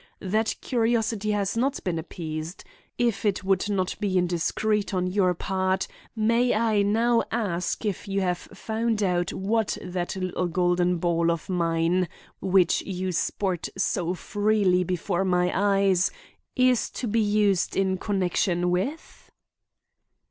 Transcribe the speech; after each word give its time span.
That 0.19 0.55
curiosity 0.61 1.29
has 1.29 1.55
not 1.55 1.83
been 1.83 1.99
appeased. 1.99 2.63
If 2.97 3.23
it 3.23 3.43
would 3.43 3.69
not 3.69 3.95
be 3.99 4.17
indiscreet 4.17 4.95
on 4.95 5.05
your 5.05 5.35
part, 5.35 5.87
may 6.15 6.55
I 6.55 6.81
now 6.81 7.21
ask 7.31 7.85
if 7.85 8.07
you 8.07 8.21
have 8.21 8.39
found 8.51 9.03
out 9.03 9.31
what 9.31 9.77
that 9.79 10.15
little 10.15 10.47
golden 10.47 10.97
ball 10.97 11.29
of 11.29 11.49
mine 11.49 12.09
which 12.39 12.81
you 12.81 13.11
sport 13.11 13.69
so 13.77 14.15
freely 14.15 14.83
before 14.83 15.23
my 15.23 15.51
eyes 15.53 16.09
is 16.55 16.89
to 16.89 17.05
be 17.07 17.21
used 17.21 17.77
in 17.77 17.99
connection 17.99 18.71
with?" 18.71 19.29